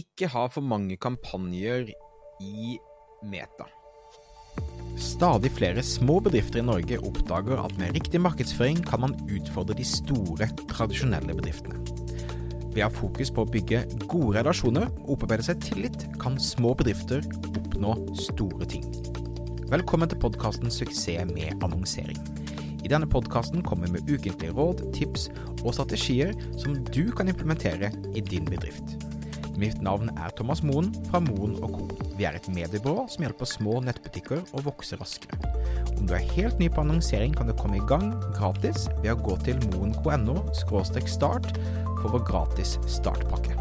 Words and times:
Ikke 0.00 0.30
ha 0.32 0.46
for 0.48 0.64
mange 0.64 0.96
kampanjer 1.00 1.90
i 2.40 2.76
Meta. 3.26 3.66
Stadig 5.00 5.50
flere 5.56 5.82
små 5.84 6.18
bedrifter 6.24 6.60
i 6.60 6.64
Norge 6.64 7.00
oppdager 7.04 7.60
at 7.60 7.74
med 7.80 7.92
riktig 7.96 8.20
markedsføring 8.22 8.80
kan 8.86 9.02
man 9.04 9.16
utfordre 9.26 9.76
de 9.76 9.84
store, 9.84 10.48
tradisjonelle 10.70 11.36
bedriftene. 11.36 11.80
Ved 12.70 12.84
å 12.84 12.86
ha 12.86 12.92
fokus 12.94 13.32
på 13.34 13.44
å 13.44 13.50
bygge 13.50 13.82
gode 14.06 14.38
relasjoner 14.38 14.88
og 15.02 15.16
opparbeide 15.16 15.48
seg 15.50 15.60
tillit, 15.66 16.06
kan 16.22 16.38
små 16.40 16.72
bedrifter 16.78 17.26
oppnå 17.50 17.96
store 18.22 18.68
ting. 18.70 18.86
Velkommen 19.70 20.08
til 20.08 20.22
podkasten 20.22 20.70
'Suksess 20.70 21.28
med 21.34 21.60
annonsering'. 21.60 22.22
I 22.84 22.88
denne 22.88 23.10
podkasten 23.10 23.62
kommer 23.62 23.86
vi 23.86 23.98
med 23.98 24.08
ukentlige 24.08 24.54
råd, 24.56 24.86
tips 24.96 25.28
og 25.64 25.74
strategier 25.74 26.32
som 26.56 26.78
du 26.88 27.10
kan 27.12 27.28
implementere 27.28 27.92
i 28.14 28.20
din 28.20 28.48
bedrift. 28.48 28.96
Mitt 29.60 29.82
navn 29.84 30.08
er 30.16 30.32
Thomas 30.38 30.62
Moen 30.64 30.86
fra 31.10 31.18
Moen 31.20 31.58
Co. 31.60 31.84
Vi 32.16 32.24
er 32.24 32.38
et 32.38 32.46
mediebyrå 32.48 33.02
som 33.12 33.26
hjelper 33.26 33.48
små 33.48 33.74
nettbutikker 33.84 34.38
å 34.56 34.62
vokse 34.64 34.96
raskere. 34.96 35.36
Om 35.98 36.06
du 36.08 36.14
er 36.16 36.28
helt 36.32 36.56
ny 36.62 36.70
på 36.72 36.80
annonsering, 36.80 37.34
kan 37.36 37.50
du 37.50 37.52
komme 37.58 37.76
i 37.76 37.84
gang 37.90 38.06
gratis 38.38 38.86
ved 39.02 39.10
å 39.12 39.18
gå 39.20 39.34
til 39.44 39.60
moen.no 39.74 40.38
start 40.56 41.50
for 41.98 42.14
vår 42.14 42.24
gratis 42.30 42.78
startpakke. 42.88 43.52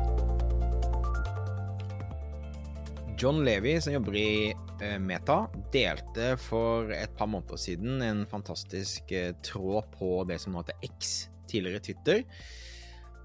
John 3.19 3.43
Levy, 3.43 3.75
som 3.83 3.97
jobber 3.97 4.15
i 4.15 4.29
eh, 4.53 4.95
Meta, 5.03 5.41
delte 5.73 6.37
for 6.39 6.93
et 6.95 7.11
par 7.19 7.27
måneder 7.27 7.59
siden 7.59 7.99
en 8.05 8.23
fantastisk 8.31 9.11
eh, 9.11 9.33
tråd 9.43 9.91
på 9.97 10.23
det 10.31 10.39
som 10.39 10.55
nå 10.55 10.63
heter 10.63 10.79
X, 10.93 11.27
tidligere 11.51 11.83
Twitter, 11.89 12.23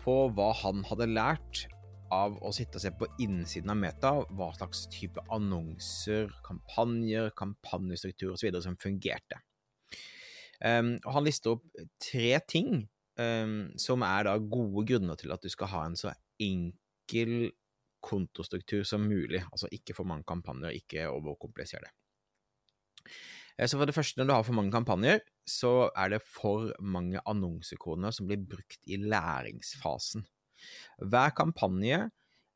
på 0.02 0.18
hva 0.34 0.50
han 0.64 0.82
hadde 0.90 1.12
lært 1.14 1.68
av 2.14 2.36
å 2.44 2.52
sitte 2.54 2.78
og 2.78 2.84
se 2.84 2.92
på 2.94 3.08
innsiden 3.24 3.72
av 3.72 3.80
Meta 3.80 4.12
hva 4.36 4.50
slags 4.56 4.86
type 4.92 5.22
annonser, 5.34 6.30
kampanjer, 6.46 7.32
kampanjestruktur 7.38 8.34
osv. 8.34 8.60
som 8.64 8.78
fungerte. 8.80 9.40
Um, 10.64 10.94
og 11.02 11.10
han 11.16 11.26
lister 11.26 11.56
opp 11.56 11.66
tre 12.00 12.38
ting 12.48 12.84
um, 13.18 13.74
som 13.80 14.04
er 14.06 14.28
da 14.28 14.38
gode 14.38 14.86
grunner 14.88 15.18
til 15.20 15.34
at 15.34 15.42
du 15.42 15.50
skal 15.52 15.72
ha 15.74 15.84
en 15.88 15.98
så 15.98 16.14
enkel 16.40 17.50
kontostruktur 18.04 18.84
som 18.86 19.06
mulig. 19.08 19.42
Altså 19.50 19.70
ikke 19.72 19.96
for 19.96 20.08
mange 20.08 20.26
kampanjer, 20.28 20.76
ikke 20.78 21.08
overkomplisere 21.10 21.88
det. 21.88 21.94
Eh, 23.58 23.68
så 23.68 23.78
for 23.78 23.88
det 23.88 23.96
første, 23.96 24.20
når 24.20 24.28
du 24.28 24.34
har 24.34 24.46
for 24.46 24.58
mange 24.58 24.74
kampanjer, 24.74 25.22
så 25.48 25.90
er 25.96 26.14
det 26.14 26.22
for 26.26 26.72
mange 26.80 27.20
annonsekroner 27.26 28.14
som 28.14 28.28
blir 28.28 28.42
brukt 28.44 28.80
i 28.86 28.98
læringsfasen. 29.00 30.26
Hver 31.02 31.34
kampanje 31.36 31.98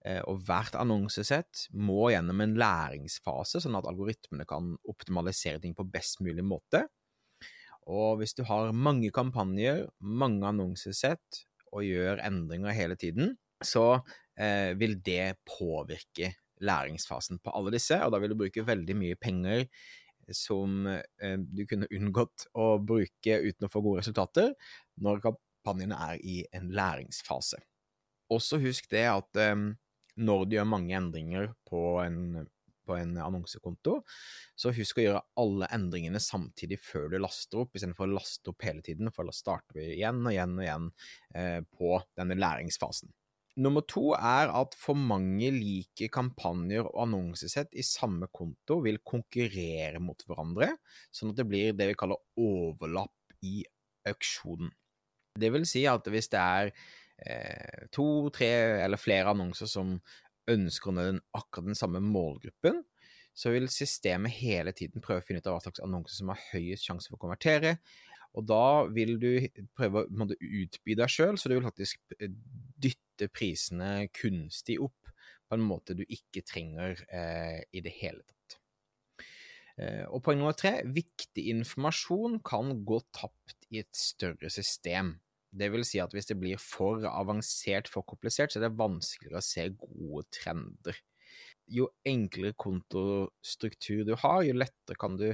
eh, 0.05 0.21
og 0.29 0.45
hvert 0.47 0.77
annonsesett 0.79 1.67
må 1.75 2.11
gjennom 2.13 2.45
en 2.45 2.57
læringsfase, 2.61 3.63
sånn 3.65 3.79
at 3.79 3.89
algoritmene 3.91 4.47
kan 4.49 4.75
optimalisere 4.89 5.63
ting 5.63 5.77
på 5.79 5.87
best 5.89 6.23
mulig 6.25 6.47
måte. 6.47 6.87
Og 7.89 8.19
hvis 8.21 8.37
du 8.37 8.45
har 8.49 8.75
mange 8.77 9.11
kampanjer, 9.15 9.87
mange 10.01 10.45
annonsesett 10.49 11.45
og 11.73 11.87
gjør 11.87 12.21
endringer 12.25 12.77
hele 12.77 12.97
tiden, 13.01 13.37
så 13.65 14.01
eh, 14.39 14.75
vil 14.79 14.99
det 15.05 15.39
påvirke 15.49 16.35
læringsfasen 16.65 17.41
på 17.43 17.55
alle 17.55 17.73
disse, 17.75 17.97
og 18.03 18.13
da 18.13 18.21
vil 18.21 18.35
du 18.35 18.39
bruke 18.41 18.67
veldig 18.67 18.97
mye 18.99 19.19
penger 19.21 19.67
som 20.35 20.87
eh, 20.89 21.39
du 21.39 21.65
kunne 21.69 21.89
unngått 21.95 22.49
å 22.59 22.77
bruke 22.85 23.39
uten 23.45 23.67
å 23.67 23.73
få 23.73 23.83
gode 23.85 24.03
resultater, 24.03 24.53
når 25.01 25.23
kampanjene 25.25 25.99
er 26.11 26.21
i 26.21 26.43
en 26.57 26.69
læringsfase. 26.75 27.61
Også 28.35 28.61
husk 28.63 28.91
det 28.93 29.07
at 29.09 29.43
um, 29.55 29.73
når 30.19 30.47
du 30.47 30.57
gjør 30.59 30.69
mange 30.69 30.97
endringer 30.99 31.53
på 31.69 31.83
en, 32.03 32.49
på 32.89 32.97
en, 32.99 33.15
annonsekonto, 33.23 34.01
så 34.59 34.73
husk 34.75 34.99
å 34.99 35.05
gjøre 35.05 35.23
alle 35.41 35.69
endringene 35.75 36.21
samtidig 36.23 36.81
før 36.83 37.09
du 37.13 37.21
laster 37.23 37.63
opp, 37.63 37.77
istedenfor 37.77 38.09
å 38.09 38.19
laste 38.19 38.53
opp 38.53 38.67
hele 38.67 38.83
tiden, 38.85 39.13
for 39.15 39.29
da 39.29 39.37
starter 39.37 39.79
vi 39.79 39.93
igjen 39.99 40.21
og 40.25 40.35
igjen 40.35 40.59
og 40.59 40.67
igjen 40.67 40.91
eh, 41.39 41.61
på 41.79 41.95
denne 42.19 42.39
læringsfasen. 42.39 43.15
Nummer 43.59 43.83
to 43.91 44.13
er 44.15 44.53
at 44.55 44.77
for 44.79 44.95
mange 44.95 45.49
like 45.51 46.07
kampanjer 46.15 46.85
og 46.87 47.01
annonsesett 47.09 47.73
i 47.75 47.83
samme 47.83 48.29
konto 48.31 48.77
vil 48.85 49.01
konkurrere 49.03 49.99
mot 50.03 50.23
hverandre, 50.29 50.77
sånn 51.11 51.33
at 51.33 51.41
det 51.41 51.47
blir 51.51 51.75
det 51.75 51.89
vi 51.91 51.97
kaller 51.99 52.23
overlapp 52.39 53.35
i 53.43 53.65
auksjonen. 54.07 54.71
Det 55.39 55.51
vil 55.55 55.67
si 55.71 55.85
at 55.91 56.07
hvis 56.11 56.31
det 56.31 56.39
er 56.39 56.73
to, 57.95 58.05
tre 58.31 58.49
eller 58.85 59.01
flere 59.01 59.33
annonser 59.33 59.67
som 59.67 59.97
ønsker 60.49 60.91
å 60.91 60.95
nå 60.95 61.07
akkurat 61.37 61.67
den 61.67 61.79
samme 61.79 62.01
målgruppen, 62.05 62.83
så 63.39 63.53
vil 63.55 63.69
systemet 63.71 64.35
hele 64.41 64.73
tiden 64.75 65.03
prøve 65.05 65.23
å 65.23 65.27
finne 65.27 65.43
ut 65.43 65.49
av 65.51 65.57
hva 65.57 65.65
slags 65.67 65.83
annonser 65.85 66.19
som 66.19 66.33
har 66.33 66.47
høyest 66.53 66.89
sjanse 66.89 67.11
for 67.11 67.19
å 67.19 67.25
konvertere. 67.27 67.77
Og 68.37 68.47
da 68.49 68.87
vil 68.93 69.17
du 69.23 69.31
prøve 69.79 70.05
å 70.05 70.27
utby 70.39 70.97
deg 70.99 71.13
sjøl, 71.13 71.39
så 71.39 71.51
du 71.51 71.57
vil 71.57 71.67
faktisk 71.69 72.01
eh, 72.19 72.33
dytte 72.79 73.31
prisene 73.33 74.09
kunstig 74.15 74.79
opp 74.85 75.13
på 75.49 75.57
en 75.57 75.65
måte 75.65 75.97
du 75.97 76.05
ikke 76.05 76.45
trenger 76.47 76.99
eh, 77.09 77.63
i 77.73 77.83
det 77.85 77.95
hele 78.01 78.21
tatt. 78.27 78.59
Eh, 79.79 80.05
og 80.11 80.23
poeng 80.27 80.43
nummer 80.43 80.57
tre, 80.59 80.81
viktig 80.85 81.47
informasjon 81.55 82.41
kan 82.47 82.75
gå 82.87 83.01
tapt 83.15 83.69
i 83.71 83.81
et 83.85 83.95
større 83.97 84.51
system. 84.53 85.15
Det 85.51 85.71
vil 85.73 85.85
si 85.87 86.01
at 86.03 86.13
hvis 86.13 86.29
det 86.29 86.37
blir 86.41 86.61
for 86.61 87.05
avansert, 87.09 87.89
for 87.89 88.07
komplisert, 88.09 88.53
så 88.53 88.61
er 88.61 88.69
det 88.69 88.79
vanskeligere 88.79 89.41
å 89.41 89.45
se 89.47 89.65
gode 89.79 90.27
trender. 90.35 91.01
Jo 91.69 91.89
enklere 92.09 92.57
kontostruktur 92.57 94.05
du 94.09 94.15
har, 94.17 94.43
jo 94.45 94.57
lettere 94.57 94.97
kan 95.01 95.19
du 95.21 95.29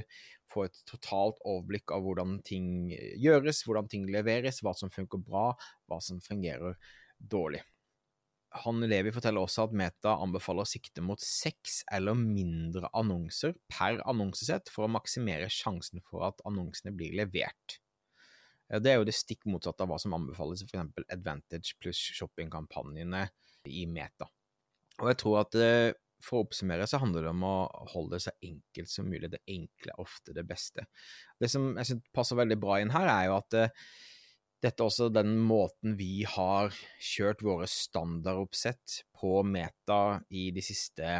få 0.51 0.65
et 0.67 0.81
totalt 0.87 1.39
overblikk 1.43 1.91
av 1.95 2.03
hvordan 2.05 2.39
ting 2.47 2.91
gjøres, 3.19 3.63
hvordan 3.67 3.87
ting 3.91 4.07
leveres, 4.11 4.61
hva 4.63 4.75
som 4.77 4.91
funker 4.93 5.23
bra, 5.23 5.49
hva 5.89 6.01
som 6.03 6.21
fungerer 6.23 6.77
dårlig. 7.19 7.63
Han 8.63 8.79
Levi 8.87 9.11
forteller 9.11 9.43
også 9.43 9.65
at 9.65 9.73
Meta 9.75 10.13
anbefaler 10.23 10.63
å 10.63 10.69
sikte 10.69 11.03
mot 11.03 11.19
seks 11.19 11.81
eller 11.91 12.15
mindre 12.15 12.87
annonser 12.95 13.55
per 13.71 13.99
annonsesett 14.07 14.71
for 14.71 14.87
å 14.87 14.93
maksimere 14.95 15.49
sjansen 15.51 16.03
for 16.07 16.23
at 16.29 16.39
annonsene 16.47 16.93
blir 16.95 17.17
levert. 17.19 17.79
Det 18.65 18.91
er 18.91 18.97
jo 18.97 19.05
det 19.05 19.13
stikk 19.13 19.45
motsatte 19.49 19.85
av 19.85 19.91
hva 19.91 19.99
som 20.01 20.15
anbefales 20.17 20.63
i 20.63 20.69
f.eks. 20.69 21.05
Advantage 21.13 21.75
pluss 21.81 21.99
shoppingkampanjene 22.17 23.27
i 23.69 23.85
Meta. 23.89 24.27
Og 25.01 25.11
jeg 25.11 25.19
tror 25.21 25.39
at 25.43 25.57
eh, 25.59 25.91
for 26.23 26.39
å 26.39 26.47
oppsummere 26.47 26.87
så 26.89 26.99
handler 27.01 27.25
det 27.25 27.31
om 27.33 27.45
å 27.45 27.55
holde 27.93 28.17
det 28.17 28.25
så 28.25 28.33
enkelt 28.45 28.91
som 28.91 29.09
mulig. 29.09 29.29
Det 29.33 29.43
enkle 29.51 29.93
er 29.93 30.01
ofte 30.01 30.35
det 30.35 30.45
beste. 30.47 30.87
Det 31.41 31.49
som 31.51 31.73
jeg 31.75 31.91
synes 31.91 32.11
passer 32.15 32.39
veldig 32.39 32.57
bra 32.61 32.79
inn 32.81 32.93
her, 32.95 33.09
er 33.11 33.29
jo 33.29 33.37
at 33.37 33.57
uh, 33.59 33.87
dette 34.65 34.81
er 34.81 34.87
også 34.87 35.11
den 35.13 35.35
måten 35.45 35.97
vi 35.99 36.25
har 36.29 36.73
kjørt 37.03 37.43
våre 37.45 37.67
standardoppsett 37.69 39.01
på 39.19 39.37
Meta 39.45 40.21
i 40.33 40.49
de 40.55 40.63
siste 40.65 41.19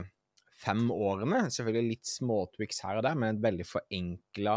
fem 0.56 0.88
årene. 0.92 1.46
Selvfølgelig 1.52 1.96
litt 1.96 2.10
småtwix 2.10 2.80
her 2.86 3.00
og 3.00 3.06
der, 3.06 3.18
men 3.20 3.34
en 3.34 3.44
veldig 3.44 3.66
forenkla 3.68 4.56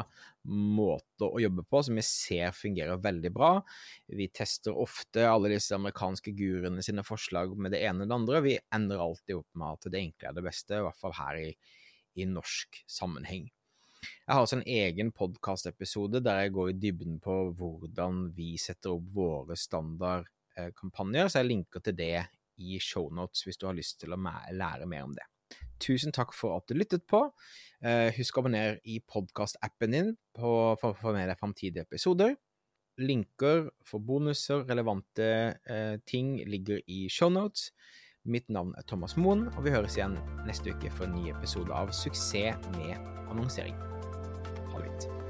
måte 0.49 1.27
å 1.27 1.43
jobbe 1.43 1.65
på 1.69 1.83
som 1.85 1.99
vi 1.99 2.05
ser 2.07 2.55
fungerer 2.57 3.03
veldig 3.05 3.33
bra. 3.35 3.51
Vi 4.07 4.31
tester 4.35 4.79
ofte 4.79 5.27
alle 5.29 5.53
disse 5.53 5.77
amerikanske 5.77 6.33
guruene 6.39 6.85
sine 6.85 7.05
forslag 7.07 7.55
med 7.59 7.75
det 7.75 7.83
ene 7.89 8.07
og 8.07 8.11
det 8.11 8.19
andre. 8.21 8.43
Vi 8.47 8.57
ender 8.75 9.05
alltid 9.05 9.41
opp 9.41 9.61
med 9.61 9.77
at 9.77 9.93
det 9.93 10.03
enkle 10.03 10.31
er 10.31 10.39
det 10.39 10.49
beste, 10.49 10.79
i 10.79 10.87
hvert 10.87 11.01
fall 11.03 11.17
her 11.19 11.43
i, 11.43 11.53
i 12.23 12.29
norsk 12.31 12.83
sammenheng. 12.89 13.49
Jeg 13.99 14.31
har 14.37 14.45
også 14.45 14.61
en 14.61 14.69
egen 14.71 15.11
podkastepisode 15.17 16.21
der 16.23 16.45
jeg 16.45 16.55
går 16.55 16.71
i 16.71 16.79
dybden 16.79 17.17
på 17.23 17.39
hvordan 17.59 18.29
vi 18.37 18.53
setter 18.61 18.95
opp 18.95 19.09
våre 19.17 19.57
standardkampanjer, 19.59 21.27
så 21.27 21.43
jeg 21.43 21.51
linker 21.51 21.83
til 21.83 21.97
det 21.99 22.29
i 22.59 22.79
shownotes 22.83 23.45
hvis 23.47 23.59
du 23.59 23.67
har 23.69 23.77
lyst 23.79 23.99
til 24.03 24.15
å 24.15 24.21
lære 24.21 24.87
mer 24.91 25.09
om 25.09 25.17
det. 25.17 25.27
Tusen 25.83 26.15
takk 26.15 26.35
for 26.37 26.59
at 26.59 26.69
du 26.69 26.77
lyttet 26.79 27.07
på. 27.11 27.25
Eh, 27.85 28.11
husk 28.17 28.37
å 28.37 28.43
abonnere 28.43 28.81
i 28.89 28.99
podkastappen 29.01 29.95
din 29.95 30.13
for 30.37 30.75
å 30.75 30.95
få 30.99 31.15
med 31.15 31.31
deg 31.31 31.39
framtidige 31.41 31.87
episoder. 31.87 32.35
Linker 32.99 33.69
for 33.87 34.03
bonuser, 34.03 34.65
relevante 34.67 35.29
eh, 35.71 35.95
ting 36.07 36.37
ligger 36.51 36.83
i 36.91 37.07
shownotes. 37.13 37.71
Mitt 38.29 38.51
navn 38.53 38.75
er 38.77 38.85
Thomas 38.91 39.15
Moen, 39.17 39.47
og 39.55 39.63
vi 39.65 39.73
høres 39.73 39.97
igjen 39.97 40.19
neste 40.49 40.75
uke 40.75 40.91
for 40.93 41.07
en 41.07 41.17
ny 41.17 41.31
episode 41.33 41.73
av 41.73 41.95
Suksess 41.97 42.59
med 42.75 42.99
annonsering. 43.31 43.79
Ha 44.75 44.85
det. 44.85 45.28